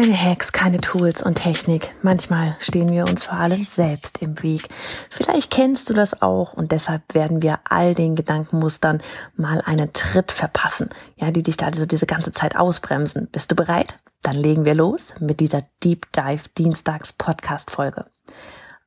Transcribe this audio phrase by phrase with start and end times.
[0.00, 1.92] Keine Hacks, keine Tools und Technik.
[2.02, 4.68] Manchmal stehen wir uns vor allem selbst im Weg.
[5.10, 9.02] Vielleicht kennst du das auch und deshalb werden wir all den Gedankenmustern
[9.34, 10.90] mal einen Tritt verpassen.
[11.16, 13.26] Ja, die dich da also diese ganze Zeit ausbremsen.
[13.32, 13.98] Bist du bereit?
[14.22, 18.06] Dann legen wir los mit dieser Deep Dive Dienstags Podcast Folge.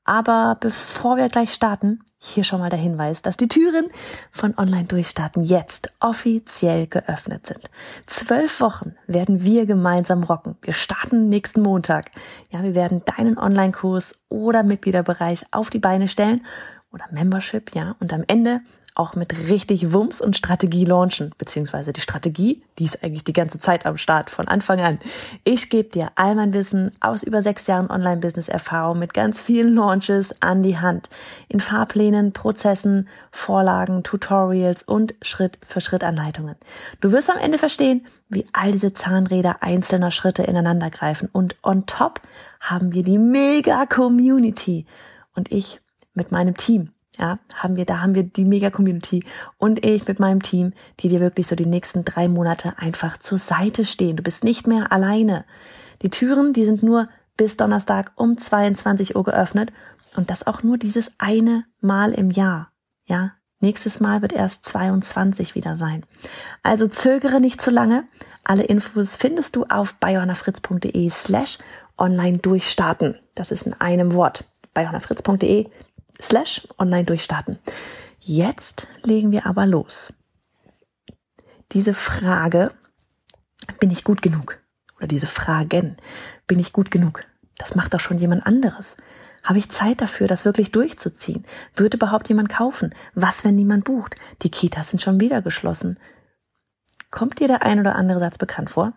[0.03, 3.87] Aber bevor wir gleich starten, hier schon mal der Hinweis, dass die Türen
[4.31, 7.69] von Online Durchstarten jetzt offiziell geöffnet sind.
[8.05, 10.55] Zwölf Wochen werden wir gemeinsam rocken.
[10.61, 12.11] Wir starten nächsten Montag.
[12.49, 16.45] Ja, wir werden deinen Online-Kurs oder Mitgliederbereich auf die Beine stellen
[16.93, 18.61] oder Membership, ja, und am Ende
[18.93, 23.59] auch mit richtig Wumms und Strategie launchen, beziehungsweise die Strategie, die ist eigentlich die ganze
[23.59, 24.99] Zeit am Start, von Anfang an.
[25.45, 30.41] Ich gebe dir all mein Wissen aus über sechs Jahren Online-Business-Erfahrung mit ganz vielen Launches
[30.41, 31.09] an die Hand.
[31.47, 36.55] In Fahrplänen, Prozessen, Vorlagen, Tutorials und Schritt-für-Schritt-Anleitungen.
[36.99, 41.29] Du wirst am Ende verstehen, wie all diese Zahnräder einzelner Schritte ineinander greifen.
[41.31, 42.19] Und on top
[42.59, 44.85] haben wir die Mega-Community.
[45.33, 45.79] Und ich
[46.13, 46.91] mit meinem Team.
[47.19, 49.25] Ja, haben wir, da haben wir die mega Community
[49.57, 53.37] und ich mit meinem Team, die dir wirklich so die nächsten drei Monate einfach zur
[53.37, 54.15] Seite stehen.
[54.15, 55.43] Du bist nicht mehr alleine.
[56.01, 59.73] Die Türen, die sind nur bis Donnerstag um 22 Uhr geöffnet
[60.15, 62.71] und das auch nur dieses eine Mal im Jahr.
[63.05, 66.05] Ja, nächstes Mal wird erst 22 wieder sein.
[66.63, 68.05] Also zögere nicht zu lange.
[68.43, 71.57] Alle Infos findest du auf bayonafritz.de slash
[71.97, 73.19] online durchstarten.
[73.35, 74.45] Das ist in einem Wort.
[74.73, 75.67] bayonafritz.de
[76.19, 77.59] slash online durchstarten.
[78.19, 80.13] Jetzt legen wir aber los.
[81.71, 82.71] Diese Frage,
[83.79, 84.59] bin ich gut genug?
[84.97, 85.97] Oder diese Fragen,
[86.47, 87.25] bin ich gut genug?
[87.57, 88.97] Das macht doch schon jemand anderes.
[89.43, 91.45] Habe ich Zeit dafür, das wirklich durchzuziehen?
[91.75, 92.93] Würde überhaupt jemand kaufen?
[93.15, 94.15] Was, wenn niemand bucht?
[94.43, 95.97] Die Kitas sind schon wieder geschlossen.
[97.11, 98.93] Kommt dir der ein oder andere Satz bekannt vor?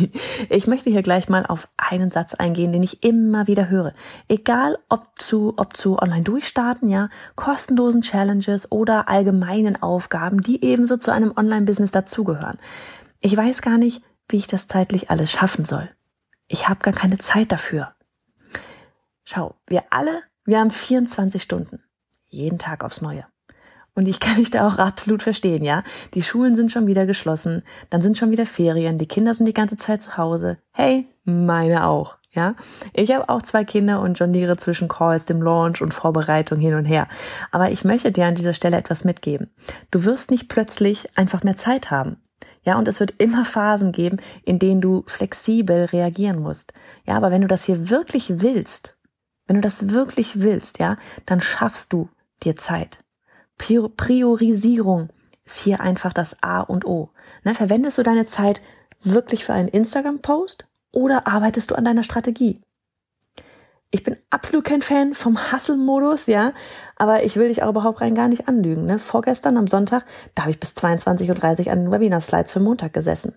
[0.48, 3.92] ich möchte hier gleich mal auf einen Satz eingehen, den ich immer wieder höre.
[4.26, 10.96] Egal ob zu, ob zu online durchstarten, ja, kostenlosen Challenges oder allgemeinen Aufgaben, die ebenso
[10.96, 12.58] zu einem Online-Business dazugehören.
[13.20, 15.90] Ich weiß gar nicht, wie ich das zeitlich alles schaffen soll.
[16.46, 17.94] Ich habe gar keine Zeit dafür.
[19.24, 21.82] Schau, wir alle, wir haben 24 Stunden.
[22.28, 23.26] Jeden Tag aufs Neue.
[23.98, 25.82] Und ich kann dich da auch absolut verstehen, ja.
[26.14, 29.52] Die Schulen sind schon wieder geschlossen, dann sind schon wieder Ferien, die Kinder sind die
[29.52, 30.58] ganze Zeit zu Hause.
[30.72, 32.54] Hey, meine auch, ja.
[32.92, 36.84] Ich habe auch zwei Kinder und jongliere zwischen Calls, dem Launch und Vorbereitung hin und
[36.84, 37.08] her.
[37.50, 39.50] Aber ich möchte dir an dieser Stelle etwas mitgeben.
[39.90, 42.18] Du wirst nicht plötzlich einfach mehr Zeit haben.
[42.62, 46.72] Ja, und es wird immer Phasen geben, in denen du flexibel reagieren musst.
[47.04, 48.96] Ja, aber wenn du das hier wirklich willst,
[49.48, 52.08] wenn du das wirklich willst, ja, dann schaffst du
[52.44, 53.00] dir Zeit.
[53.58, 55.10] Priorisierung
[55.44, 57.10] ist hier einfach das A und O.
[57.44, 58.62] Ne, verwendest du deine Zeit
[59.02, 62.60] wirklich für einen Instagram-Post oder arbeitest du an deiner Strategie?
[63.90, 66.52] Ich bin absolut kein Fan vom Hustle-Modus, ja,
[66.96, 68.84] aber ich will dich auch überhaupt rein gar nicht anlügen.
[68.84, 68.98] Ne?
[68.98, 70.04] Vorgestern am Sonntag,
[70.34, 73.34] da habe ich bis 22.30 Uhr an den Webinar-Slides für Montag gesessen.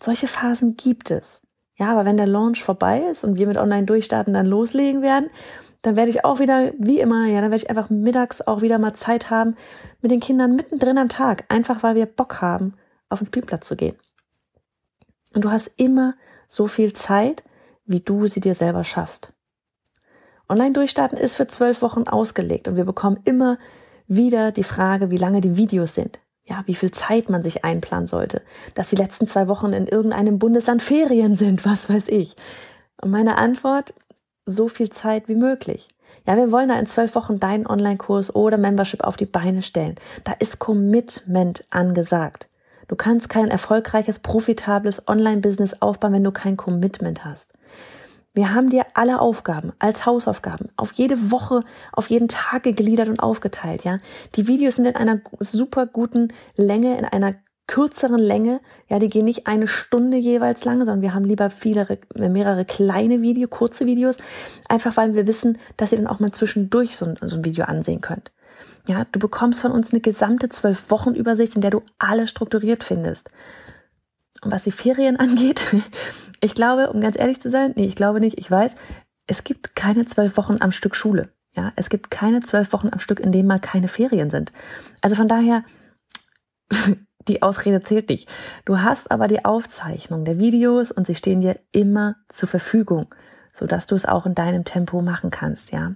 [0.00, 1.42] Solche Phasen gibt es.
[1.74, 5.30] Ja, aber wenn der Launch vorbei ist und wir mit Online durchstarten dann loslegen werden,
[5.82, 8.78] dann werde ich auch wieder, wie immer, ja, dann werde ich einfach mittags auch wieder
[8.78, 9.56] mal Zeit haben
[10.02, 12.74] mit den Kindern mittendrin am Tag, einfach weil wir Bock haben,
[13.08, 13.96] auf den Spielplatz zu gehen.
[15.34, 16.14] Und du hast immer
[16.48, 17.44] so viel Zeit,
[17.86, 19.32] wie du sie dir selber schaffst.
[20.48, 23.58] Online durchstarten ist für zwölf Wochen ausgelegt und wir bekommen immer
[24.06, 26.18] wieder die Frage, wie lange die Videos sind.
[26.42, 28.42] Ja, wie viel Zeit man sich einplanen sollte.
[28.74, 32.34] Dass die letzten zwei Wochen in irgendeinem Bundesland Ferien sind, was weiß ich.
[33.00, 33.94] Und meine Antwort
[34.50, 35.88] so viel Zeit wie möglich.
[36.26, 39.94] Ja, wir wollen da in zwölf Wochen deinen Online-Kurs oder Membership auf die Beine stellen.
[40.24, 42.48] Da ist Commitment angesagt.
[42.88, 47.52] Du kannst kein erfolgreiches, profitables Online-Business aufbauen, wenn du kein Commitment hast.
[48.32, 53.20] Wir haben dir alle Aufgaben als Hausaufgaben auf jede Woche, auf jeden Tag gegliedert und
[53.20, 53.98] aufgeteilt, ja.
[54.36, 57.34] Die Videos sind in einer super guten Länge, in einer
[57.70, 58.60] kürzeren Länge.
[58.88, 61.86] Ja, die gehen nicht eine Stunde jeweils lang, sondern wir haben lieber viele,
[62.16, 64.16] mehrere kleine Video, kurze Videos,
[64.68, 67.64] einfach weil wir wissen, dass ihr dann auch mal zwischendurch so ein, so ein Video
[67.66, 68.32] ansehen könnt.
[68.88, 72.82] Ja, du bekommst von uns eine gesamte zwölf Wochen Übersicht, in der du alles strukturiert
[72.82, 73.30] findest.
[74.42, 75.64] Und was die Ferien angeht,
[76.40, 78.74] ich glaube, um ganz ehrlich zu sein, nee, ich glaube nicht, ich weiß,
[79.28, 81.32] es gibt keine zwölf Wochen am Stück Schule.
[81.54, 84.50] Ja, es gibt keine zwölf Wochen am Stück, in denen mal keine Ferien sind.
[85.02, 85.62] Also von daher,
[87.28, 88.28] die Ausrede zählt nicht.
[88.64, 93.14] Du hast aber die Aufzeichnung der Videos und sie stehen dir immer zur Verfügung,
[93.52, 95.94] sodass du es auch in deinem Tempo machen kannst, ja.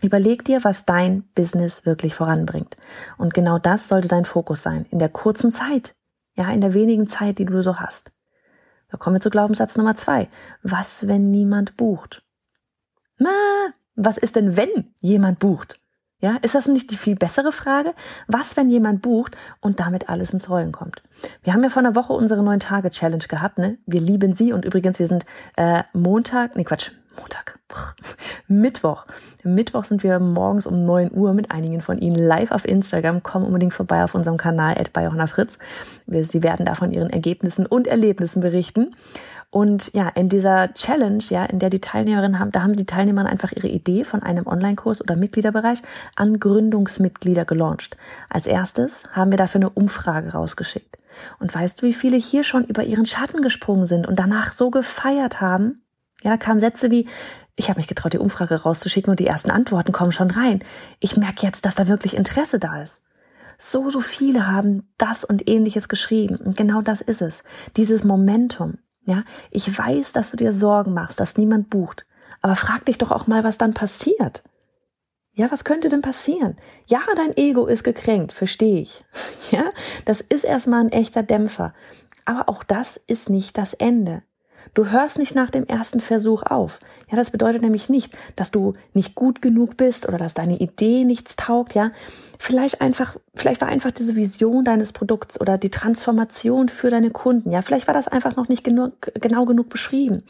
[0.00, 2.76] Überleg dir, was dein Business wirklich voranbringt.
[3.18, 5.94] Und genau das sollte dein Fokus sein, in der kurzen Zeit,
[6.34, 8.10] ja, in der wenigen Zeit, die du so hast.
[8.90, 10.28] Da kommen wir zu Glaubenssatz Nummer zwei.
[10.62, 12.24] Was, wenn niemand bucht?
[13.16, 13.30] Na,
[13.94, 15.81] was ist denn, wenn jemand bucht?
[16.22, 17.94] Ja, ist das nicht die viel bessere Frage?
[18.28, 21.02] Was, wenn jemand bucht und damit alles ins Rollen kommt?
[21.42, 23.76] Wir haben ja vor einer Woche unsere neun Tage Challenge gehabt, ne?
[23.86, 25.26] Wir lieben sie und übrigens wir sind
[25.56, 27.58] äh, Montag, nee Quatsch, Montag,
[28.46, 29.04] Mittwoch.
[29.42, 33.24] Mittwoch sind wir morgens um neun Uhr mit einigen von Ihnen live auf Instagram.
[33.24, 35.58] Komm unbedingt vorbei auf unserem Kanal bei Johanna Fritz.
[36.06, 38.94] Sie werden da von ihren Ergebnissen und Erlebnissen berichten.
[39.52, 43.26] Und ja, in dieser Challenge, ja, in der die Teilnehmerinnen haben, da haben die Teilnehmer
[43.26, 45.82] einfach ihre Idee von einem Online-Kurs oder Mitgliederbereich
[46.16, 47.98] an Gründungsmitglieder gelauncht.
[48.30, 50.96] Als erstes haben wir dafür eine Umfrage rausgeschickt.
[51.38, 54.70] Und weißt du, wie viele hier schon über ihren Schatten gesprungen sind und danach so
[54.70, 55.82] gefeiert haben?
[56.22, 57.06] Ja, da kamen Sätze wie,
[57.54, 60.60] ich habe mich getraut, die Umfrage rauszuschicken und die ersten Antworten kommen schon rein.
[60.98, 63.02] Ich merke jetzt, dass da wirklich Interesse da ist.
[63.58, 66.36] So, so viele haben das und ähnliches geschrieben.
[66.36, 67.42] Und genau das ist es.
[67.76, 68.78] Dieses Momentum.
[69.04, 72.06] Ja, ich weiß, dass du dir Sorgen machst, dass niemand bucht.
[72.40, 74.42] Aber frag dich doch auch mal, was dann passiert.
[75.34, 76.56] Ja, was könnte denn passieren?
[76.86, 79.04] Ja, dein Ego ist gekränkt, verstehe ich.
[79.50, 79.64] Ja,
[80.06, 81.74] das ist erstmal ein echter Dämpfer.
[82.24, 84.22] Aber auch das ist nicht das Ende.
[84.74, 86.80] Du hörst nicht nach dem ersten Versuch auf.
[87.10, 91.04] Ja, das bedeutet nämlich nicht, dass du nicht gut genug bist oder dass deine Idee
[91.04, 91.90] nichts taugt, ja.
[92.38, 97.52] Vielleicht einfach, vielleicht war einfach diese Vision deines Produkts oder die Transformation für deine Kunden,
[97.52, 97.62] ja.
[97.62, 100.22] Vielleicht war das einfach noch nicht genug, genau genug beschrieben.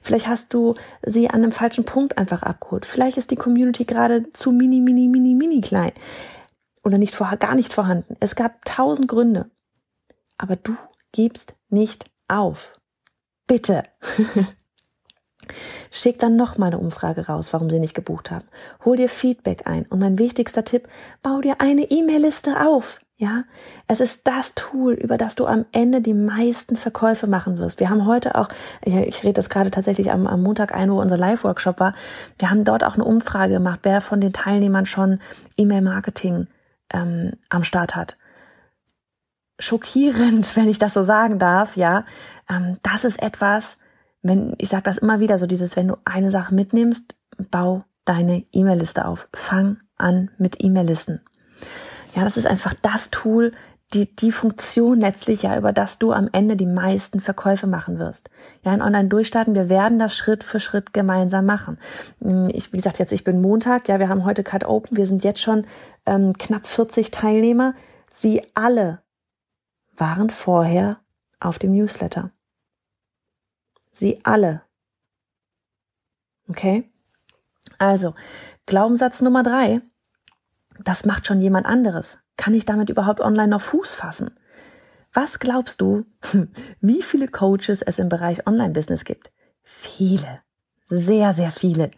[0.00, 2.86] Vielleicht hast du sie an einem falschen Punkt einfach abgeholt.
[2.86, 5.92] Vielleicht ist die Community gerade zu mini, mini, mini, mini klein
[6.84, 8.16] oder nicht vor, gar nicht vorhanden.
[8.20, 9.50] Es gab tausend Gründe.
[10.38, 10.74] Aber du
[11.12, 12.79] gibst nicht auf.
[13.50, 13.82] Bitte.
[15.90, 18.44] Schick dann noch mal eine Umfrage raus, warum sie nicht gebucht haben.
[18.84, 19.86] Hol dir Feedback ein.
[19.86, 20.86] Und mein wichtigster Tipp,
[21.20, 23.00] bau dir eine E-Mail-Liste auf.
[23.16, 23.42] Ja,
[23.88, 27.80] es ist das Tool, über das du am Ende die meisten Verkäufe machen wirst.
[27.80, 28.46] Wir haben heute auch,
[28.84, 31.94] ich, ich rede das gerade tatsächlich am, am Montag ein, wo unser Live-Workshop war.
[32.38, 35.18] Wir haben dort auch eine Umfrage gemacht, wer von den Teilnehmern schon
[35.56, 36.46] E-Mail-Marketing
[36.92, 38.16] ähm, am Start hat
[39.60, 42.04] schockierend, wenn ich das so sagen darf, ja.
[42.48, 43.78] Ähm, das ist etwas,
[44.22, 47.14] wenn, ich sage das immer wieder, so dieses, wenn du eine Sache mitnimmst,
[47.50, 49.28] bau deine E-Mail-Liste auf.
[49.32, 51.20] Fang an mit E-Mail-Listen.
[52.14, 53.52] Ja, das ist einfach das Tool,
[53.92, 58.30] die, die Funktion letztlich, ja, über das du am Ende die meisten Verkäufe machen wirst.
[58.64, 61.78] Ja, in Online-Durchstarten, wir werden das Schritt für Schritt gemeinsam machen.
[62.52, 65.24] Ich, wie gesagt, jetzt, ich bin Montag, ja, wir haben heute Cut Open, wir sind
[65.24, 65.66] jetzt schon
[66.06, 67.74] ähm, knapp 40 Teilnehmer.
[68.10, 69.00] Sie alle
[70.00, 70.98] waren vorher
[71.38, 72.32] auf dem Newsletter.
[73.92, 74.62] Sie alle.
[76.48, 76.90] Okay?
[77.78, 78.14] Also,
[78.66, 79.80] Glaubenssatz Nummer drei.
[80.78, 82.18] Das macht schon jemand anderes.
[82.36, 84.30] Kann ich damit überhaupt online noch Fuß fassen?
[85.12, 86.06] Was glaubst du,
[86.80, 89.32] wie viele Coaches es im Bereich Online-Business gibt?
[89.62, 90.40] Viele.
[90.86, 91.90] Sehr, sehr viele.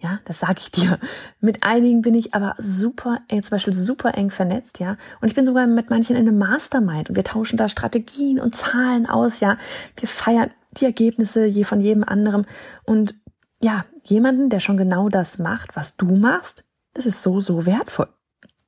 [0.00, 0.98] Ja, das sage ich dir.
[1.40, 4.96] Mit einigen bin ich aber super, eng, zum Beispiel super eng vernetzt, ja.
[5.20, 8.54] Und ich bin sogar mit manchen in einem Mastermind und wir tauschen da Strategien und
[8.54, 9.58] Zahlen aus, ja.
[9.96, 12.46] Wir feiern die Ergebnisse je von jedem anderen.
[12.84, 13.16] Und
[13.60, 16.64] ja, jemanden, der schon genau das macht, was du machst,
[16.94, 18.08] das ist so, so wertvoll.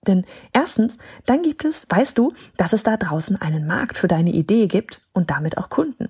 [0.07, 0.97] Denn erstens,
[1.27, 5.01] dann gibt es, weißt du, dass es da draußen einen Markt für deine Idee gibt
[5.13, 6.09] und damit auch Kunden.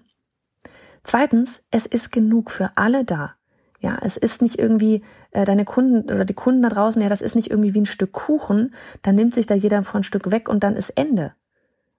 [1.03, 3.35] Zweitens, es ist genug für alle da.
[3.81, 7.23] Ja, es ist nicht irgendwie äh, deine Kunden oder die Kunden da draußen, ja, das
[7.23, 10.31] ist nicht irgendwie wie ein Stück Kuchen, dann nimmt sich da jeder von ein Stück
[10.31, 11.33] weg und dann ist Ende.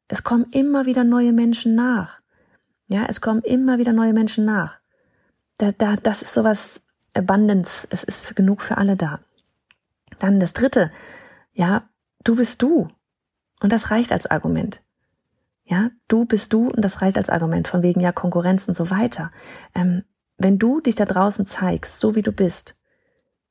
[0.07, 2.19] Es kommen immer wieder neue Menschen nach.
[2.87, 4.79] Ja, es kommen immer wieder neue Menschen nach.
[5.57, 6.81] Da, da, das ist sowas
[7.15, 7.87] Abundance.
[7.89, 9.19] Es ist genug für alle da.
[10.19, 10.91] Dann das dritte.
[11.53, 11.89] Ja,
[12.23, 12.89] du bist du.
[13.61, 14.81] Und das reicht als Argument.
[15.63, 18.89] Ja, du bist du und das reicht als Argument von wegen ja Konkurrenz und so
[18.89, 19.31] weiter.
[19.73, 20.03] Ähm,
[20.43, 22.75] wenn du dich da draußen zeigst, so wie du bist,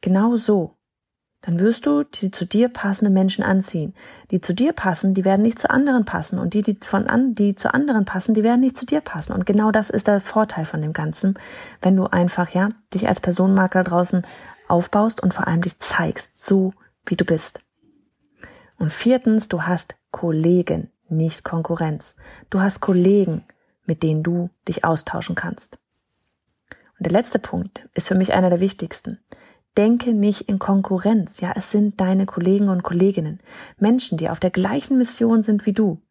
[0.01, 0.77] genau so,
[1.43, 3.95] dann wirst du die zu dir passenden Menschen anziehen.
[4.31, 7.33] Die zu dir passen, die werden nicht zu anderen passen und die, die von an,
[7.33, 9.33] die zu anderen passen, die werden nicht zu dir passen.
[9.33, 11.39] Und genau das ist der Vorteil von dem Ganzen,
[11.81, 14.23] wenn du einfach, ja, dich als Personenmakler draußen
[14.69, 16.75] aufbaust und vor allem dich zeigst, so
[17.07, 17.61] wie du bist.
[18.79, 22.17] Und viertens, du hast Kollegen, nicht Konkurrenz.
[22.51, 23.45] Du hast Kollegen,
[23.87, 25.79] mit denen du dich austauschen kannst.
[27.01, 29.21] Und der letzte Punkt ist für mich einer der wichtigsten.
[29.79, 31.41] Denke nicht in Konkurrenz.
[31.41, 33.39] Ja, es sind deine Kollegen und Kolleginnen.
[33.79, 36.03] Menschen, die auf der gleichen Mission sind wie du.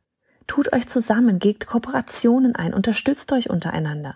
[0.48, 4.16] Tut euch zusammen, geht Kooperationen ein, unterstützt euch untereinander.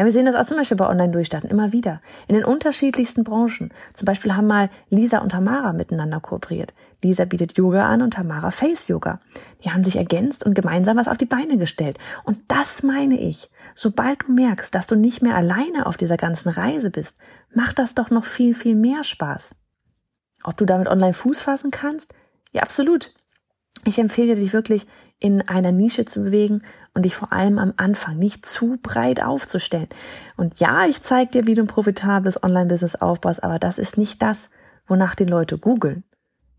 [0.00, 2.00] Ja, wir sehen das auch zum Beispiel bei Online-Durchstarten immer wieder.
[2.26, 3.70] In den unterschiedlichsten Branchen.
[3.92, 6.72] Zum Beispiel haben mal Lisa und Tamara miteinander kooperiert.
[7.02, 9.20] Lisa bietet Yoga an und Tamara Face Yoga.
[9.62, 11.98] Die haben sich ergänzt und gemeinsam was auf die Beine gestellt.
[12.24, 13.50] Und das meine ich.
[13.74, 17.18] Sobald du merkst, dass du nicht mehr alleine auf dieser ganzen Reise bist,
[17.52, 19.54] macht das doch noch viel, viel mehr Spaß.
[20.44, 22.14] Ob du damit online Fuß fassen kannst?
[22.52, 23.12] Ja, absolut.
[23.84, 24.86] Ich empfehle dich wirklich,
[25.20, 26.62] in einer Nische zu bewegen
[26.94, 29.88] und dich vor allem am Anfang nicht zu breit aufzustellen.
[30.36, 34.22] Und ja, ich zeige dir, wie du ein profitables Online-Business aufbaust, aber das ist nicht
[34.22, 34.50] das,
[34.86, 36.04] wonach die Leute googeln.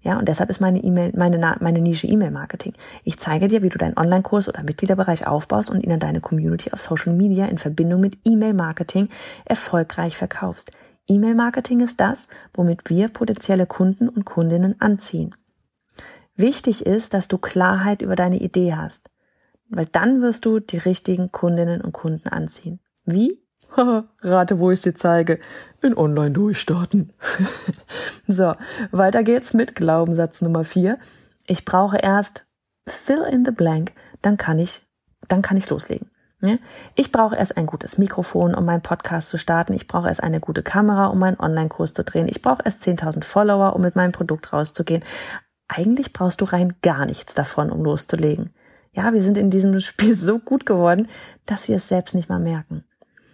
[0.04, 2.74] Ja, und deshalb ist meine E-Mail, meine, meine Nische E-Mail-Marketing.
[3.04, 6.72] Ich zeige dir, wie du deinen Online-Kurs oder Mitgliederbereich aufbaust und ihn an deine Community
[6.72, 9.10] auf Social Media in Verbindung mit E-Mail-Marketing
[9.46, 10.72] erfolgreich verkaufst.
[11.08, 15.36] E-Mail-Marketing ist das, womit wir potenzielle Kunden und Kundinnen anziehen.
[16.42, 19.12] Wichtig ist, dass du Klarheit über deine Idee hast,
[19.70, 22.80] weil dann wirst du die richtigen Kundinnen und Kunden anziehen.
[23.06, 23.40] Wie?
[23.78, 25.40] Rate, wo ich dir zeige.
[25.84, 27.14] In Online durchstarten.
[28.28, 28.54] so,
[28.90, 30.98] weiter geht's mit Glaubenssatz Nummer vier.
[31.46, 32.48] Ich brauche erst
[32.88, 33.94] fill in the blank,
[34.24, 34.82] dann kann ich,
[35.28, 36.10] dann kann ich loslegen.
[36.96, 39.74] Ich brauche erst ein gutes Mikrofon, um meinen Podcast zu starten.
[39.74, 42.28] Ich brauche erst eine gute Kamera, um meinen Online-Kurs zu drehen.
[42.28, 45.04] Ich brauche erst 10.000 Follower, um mit meinem Produkt rauszugehen
[45.72, 48.52] eigentlich brauchst du rein gar nichts davon, um loszulegen.
[48.94, 51.08] Ja, wir sind in diesem Spiel so gut geworden,
[51.46, 52.84] dass wir es selbst nicht mal merken.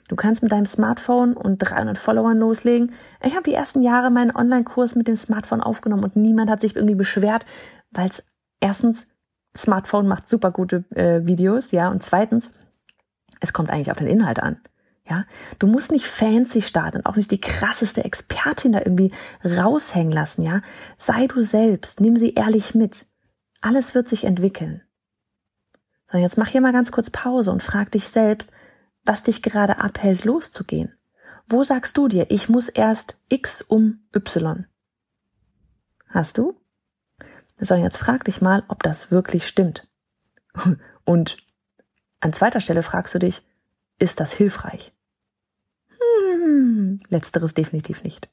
[0.07, 2.93] Du kannst mit deinem Smartphone und 300 Followern loslegen.
[3.21, 6.75] Ich habe die ersten Jahre meinen Online-Kurs mit dem Smartphone aufgenommen und niemand hat sich
[6.75, 7.45] irgendwie beschwert,
[7.91, 8.23] weil es
[8.61, 9.07] erstens
[9.55, 12.53] Smartphone macht super gute äh, Videos, ja, und zweitens
[13.39, 14.59] es kommt eigentlich auf den Inhalt an.
[15.09, 15.25] Ja,
[15.59, 19.11] du musst nicht fancy starten, auch nicht die krasseste Expertin da irgendwie
[19.43, 20.61] raushängen lassen, ja.
[20.97, 23.05] Sei du selbst, nimm sie ehrlich mit.
[23.61, 24.81] Alles wird sich entwickeln.
[26.11, 28.49] So, jetzt mach hier mal ganz kurz Pause und frag dich selbst,
[29.03, 30.93] was dich gerade abhält, loszugehen.
[31.47, 34.65] Wo sagst du dir, ich muss erst X um Y?
[36.09, 36.59] Hast du?
[37.59, 39.87] So, jetzt frag dich mal, ob das wirklich stimmt.
[41.05, 41.37] Und
[42.19, 43.41] an zweiter Stelle fragst du dich,
[43.99, 44.93] ist das hilfreich?
[46.47, 48.29] Hm, letzteres definitiv nicht.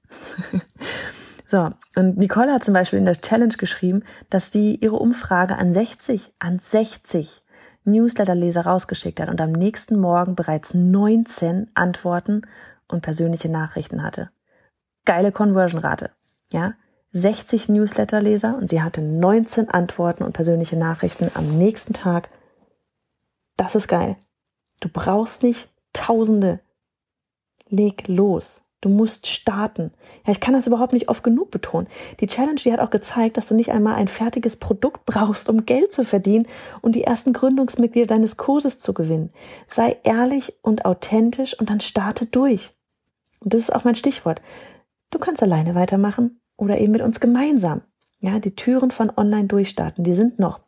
[1.47, 5.73] so, und Nicole hat zum Beispiel in der Challenge geschrieben, dass sie ihre Umfrage an
[5.73, 7.42] 60, an 60
[7.85, 12.42] Newsletterleser rausgeschickt hat und am nächsten Morgen bereits 19 Antworten
[12.88, 14.30] und persönliche Nachrichten hatte.
[15.04, 16.11] Geile Conversion-Rate,
[16.52, 16.75] ja.
[17.16, 22.28] 60 Newsletterleser und sie hatte 19 Antworten und persönliche Nachrichten am nächsten Tag.
[23.56, 24.16] Das ist geil.
[24.80, 26.59] Du brauchst nicht Tausende
[27.75, 28.62] leg los.
[28.81, 29.93] Du musst starten.
[30.26, 31.88] Ja, ich kann das überhaupt nicht oft genug betonen.
[32.21, 35.64] Die Challenge, die hat auch gezeigt, dass du nicht einmal ein fertiges Produkt brauchst, um
[35.64, 36.47] Geld zu verdienen
[36.83, 39.31] und die ersten Gründungsmitglieder deines Kurses zu gewinnen.
[39.66, 42.73] Sei ehrlich und authentisch und dann starte durch.
[43.40, 44.43] Und das ist auch mein Stichwort.
[45.11, 47.81] Du kannst alleine weitermachen oder eben mit uns gemeinsam.
[48.19, 50.61] Ja, die Türen von online durchstarten, die sind noch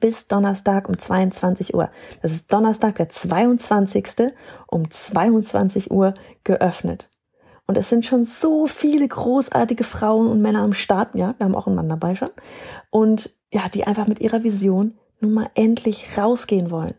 [0.00, 1.90] bis Donnerstag um 22 Uhr.
[2.22, 4.28] Das ist Donnerstag, der 22.
[4.66, 7.08] um 22 Uhr geöffnet.
[7.66, 11.14] Und es sind schon so viele großartige Frauen und Männer am Start.
[11.14, 12.30] Ja, wir haben auch einen Mann dabei schon.
[12.90, 16.94] Und ja, die einfach mit ihrer Vision nun mal endlich rausgehen wollen.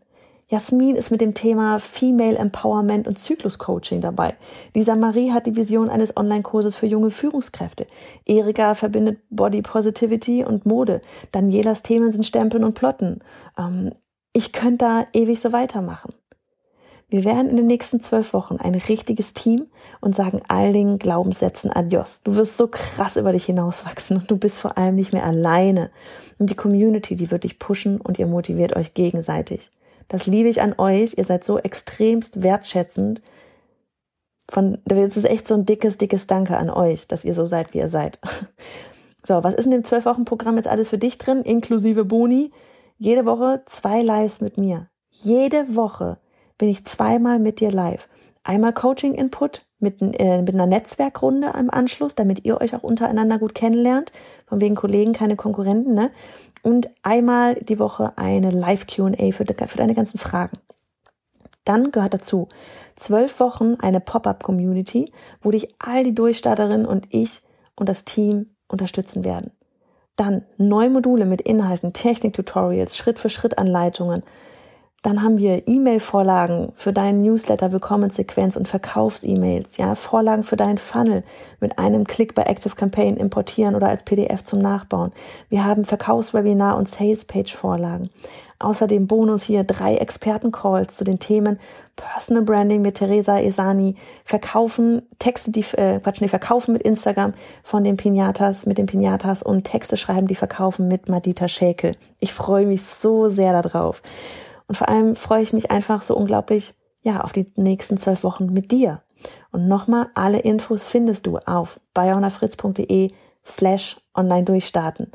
[0.47, 4.35] Jasmin ist mit dem Thema Female Empowerment und Zyklus-Coaching dabei.
[4.75, 7.87] Lisa Marie hat die Vision eines Online-Kurses für junge Führungskräfte.
[8.25, 11.01] Erika verbindet Body Positivity und Mode.
[11.31, 13.21] Danielas Themen sind Stempeln und Plotten.
[13.57, 13.91] Ähm,
[14.33, 16.13] ich könnte da ewig so weitermachen.
[17.09, 19.67] Wir werden in den nächsten zwölf Wochen ein richtiges Team
[20.01, 22.21] und sagen all den Glaubenssätzen Adios.
[22.23, 25.89] Du wirst so krass über dich hinauswachsen und du bist vor allem nicht mehr alleine.
[26.37, 29.71] Und die Community, die wird dich pushen und ihr motiviert euch gegenseitig.
[30.07, 31.17] Das liebe ich an euch.
[31.17, 33.21] Ihr seid so extremst wertschätzend.
[34.50, 37.74] Von, das ist echt so ein dickes, dickes Danke an euch, dass ihr so seid,
[37.74, 38.19] wie ihr seid.
[39.27, 42.51] So, was ist in dem zwölf Wochen Programm jetzt alles für dich drin, inklusive Boni?
[43.00, 44.88] Jede Woche zwei Lives mit mir.
[45.09, 46.19] Jede Woche
[46.59, 48.07] bin ich zweimal mit dir live.
[48.43, 53.55] Einmal Coaching-Input mit, äh, mit einer Netzwerkrunde im Anschluss, damit ihr euch auch untereinander gut
[53.55, 54.12] kennenlernt.
[54.48, 56.12] Von wegen Kollegen, keine Konkurrenten, ne?
[56.63, 60.58] Und einmal die Woche eine Live-QA für, für deine ganzen Fragen.
[61.63, 62.48] Dann gehört dazu
[62.96, 67.41] zwölf Wochen eine Pop-up-Community, wo dich all die Durchstarterinnen und ich
[67.75, 69.51] und das Team unterstützen werden.
[70.15, 74.24] Dann neue Module mit Inhalten, Technik-Tutorials, Schritt-für-Schritt-Anleitungen,
[75.05, 81.24] Dann haben wir E-Mail-Vorlagen für deinen Newsletter, Willkommenssequenz und Verkaufs-E-Mails, ja, Vorlagen für deinen Funnel
[81.59, 85.12] mit einem Klick bei Active Campaign importieren oder als PDF zum Nachbauen.
[85.47, 88.09] Wir haben Verkaufswebinar und Sales-Page-Vorlagen.
[88.57, 91.59] Außerdem Bonus hier drei Experten-Calls zu den Themen
[91.95, 93.93] Personal Branding mit Teresa Esani,
[94.24, 99.43] Verkaufen, Texte, die, äh, Quatsch, nee, Verkaufen mit Instagram von den Pinatas, mit den Pinatas
[99.43, 101.91] und Texte schreiben, die verkaufen mit Madita Schäkel.
[102.19, 104.01] Ich freue mich so sehr darauf.
[104.67, 108.51] Und vor allem freue ich mich einfach so unglaublich, ja, auf die nächsten zwölf Wochen
[108.51, 109.01] mit dir.
[109.51, 113.12] Und nochmal, alle Infos findest du auf bayonafritz.de
[113.45, 115.12] slash online durchstarten.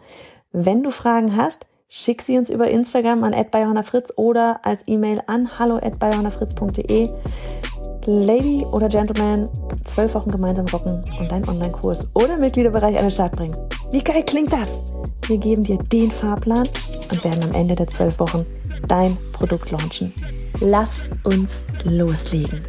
[0.52, 5.58] Wenn du Fragen hast, schick sie uns über Instagram an @bayonafritz oder als E-Mail an
[5.58, 5.80] hallo.
[8.06, 9.48] Lady oder Gentleman,
[9.84, 13.56] zwölf Wochen gemeinsam rocken und deinen Online-Kurs oder Mitgliederbereich an den Start bringen.
[13.90, 14.80] Wie geil klingt das?
[15.26, 16.68] Wir geben dir den Fahrplan
[17.10, 18.46] und werden am Ende der zwölf Wochen
[18.88, 20.12] dein Produkt launchen.
[20.60, 20.90] Lass
[21.24, 22.64] uns loslegen.